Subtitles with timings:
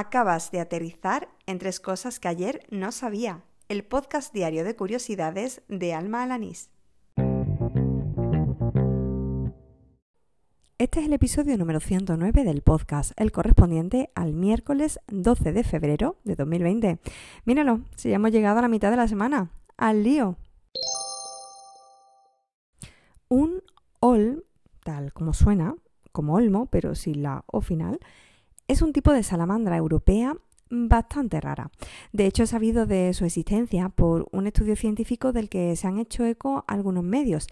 [0.00, 3.42] Acabas de aterrizar en tres cosas que ayer no sabía.
[3.68, 6.70] El podcast diario de curiosidades de Alma Alanís.
[10.78, 16.14] Este es el episodio número 109 del podcast, el correspondiente al miércoles 12 de febrero
[16.22, 17.00] de 2020.
[17.44, 19.50] Míralo, si ya hemos llegado a la mitad de la semana.
[19.76, 20.36] ¡Al lío!
[23.26, 23.64] Un
[23.98, 24.44] ol,
[24.84, 25.74] tal como suena,
[26.12, 27.98] como olmo, pero sin la o final,
[28.68, 30.36] es un tipo de salamandra europea
[30.70, 31.70] bastante rara.
[32.12, 35.98] De hecho, he sabido de su existencia por un estudio científico del que se han
[35.98, 37.46] hecho eco algunos medios.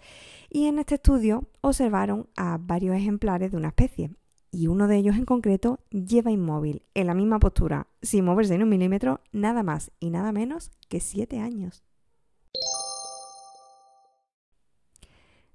[0.49, 4.11] Y en este estudio observaron a varios ejemplares de una especie.
[4.51, 8.63] Y uno de ellos en concreto lleva inmóvil, en la misma postura, sin moverse en
[8.63, 11.83] un milímetro, nada más y nada menos que siete años.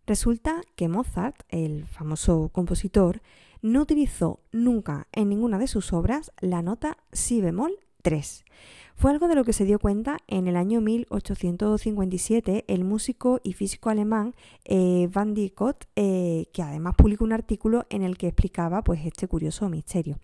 [0.04, 3.22] Resulta que Mozart, el famoso compositor,
[3.62, 8.44] no utilizó nunca en ninguna de sus obras la nota si bemol 3.
[8.94, 13.54] Fue algo de lo que se dio cuenta en el año 1857 el músico y
[13.54, 18.82] físico alemán eh, Van Dicot, eh, que además publicó un artículo en el que explicaba
[18.82, 20.18] pues, este curioso misterio.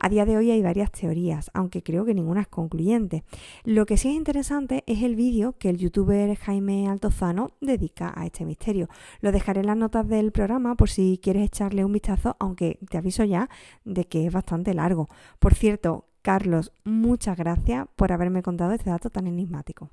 [0.00, 3.22] A día de hoy hay varias teorías, aunque creo que ninguna es concluyente.
[3.64, 8.26] Lo que sí es interesante es el vídeo que el youtuber Jaime Altozano dedica a
[8.26, 8.88] este misterio.
[9.20, 12.98] Lo dejaré en las notas del programa por si quieres echarle un vistazo, aunque te
[12.98, 13.48] aviso ya
[13.84, 15.08] de que es bastante largo.
[15.38, 19.90] Por cierto, Carlos, muchas gracias por haberme contado este dato tan enigmático.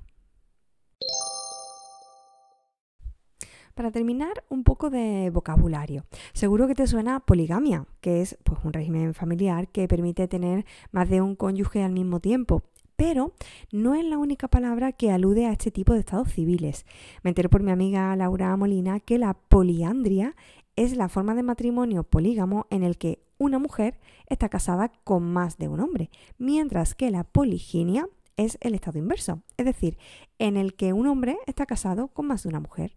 [3.76, 6.06] Para terminar, un poco de vocabulario.
[6.32, 11.08] Seguro que te suena poligamia, que es pues, un régimen familiar que permite tener más
[11.08, 12.64] de un cónyuge al mismo tiempo.
[12.96, 13.34] Pero
[13.70, 16.84] no es la única palabra que alude a este tipo de estados civiles.
[17.22, 20.34] Me enteré por mi amiga Laura Molina que la poliandria
[20.76, 25.58] es la forma de matrimonio polígamo en el que una mujer está casada con más
[25.58, 29.98] de un hombre, mientras que la poliginia es el estado inverso, es decir,
[30.38, 32.96] en el que un hombre está casado con más de una mujer.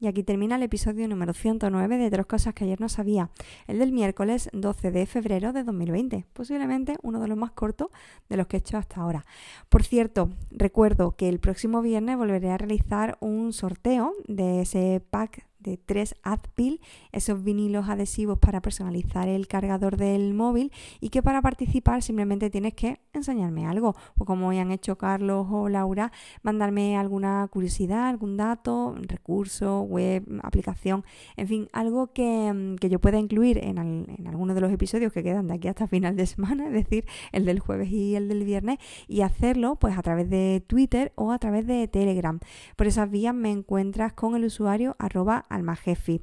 [0.00, 3.30] Y aquí termina el episodio número 109 de Tres Cosas que ayer no sabía,
[3.66, 7.88] el del miércoles 12 de febrero de 2020, posiblemente uno de los más cortos
[8.28, 9.26] de los que he hecho hasta ahora.
[9.68, 15.44] Por cierto, recuerdo que el próximo viernes volveré a realizar un sorteo de ese pack
[15.58, 16.80] de tres Adpil,
[17.12, 22.74] esos vinilos adhesivos para personalizar el cargador del móvil y que para participar simplemente tienes
[22.74, 28.36] que enseñarme algo, o como ya han hecho Carlos o Laura, mandarme alguna curiosidad, algún
[28.36, 31.04] dato, recurso, web, aplicación,
[31.36, 35.48] en fin, algo que, yo pueda incluir en, en alguno de los episodios que quedan
[35.48, 38.78] de aquí hasta final de semana, es decir, el del jueves y el del viernes,
[39.08, 42.38] y hacerlo pues a través de Twitter o a través de Telegram.
[42.76, 46.22] Por esas vías me encuentras con el usuario arroba jefe.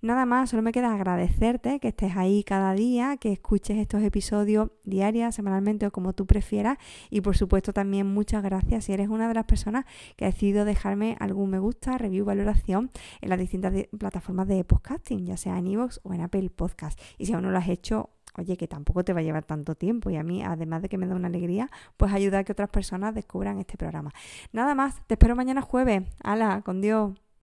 [0.00, 4.70] Nada más, solo me queda agradecerte que estés ahí cada día, que escuches estos episodios
[4.84, 6.78] diarias, semanalmente o como tú prefieras.
[7.10, 9.84] Y por supuesto también muchas gracias si eres una de las personas
[10.16, 12.90] que ha decidido dejarme algún me gusta, review, valoración
[13.20, 17.00] en las distintas plataformas de podcasting, ya sea en iVoox o en Apple Podcast.
[17.18, 19.74] Y si aún no lo has hecho, oye, que tampoco te va a llevar tanto
[19.74, 22.52] tiempo y a mí, además de que me da una alegría, pues ayuda a que
[22.52, 24.12] otras personas descubran este programa.
[24.52, 26.02] Nada más, te espero mañana jueves.
[26.22, 27.23] Hala, con Dios.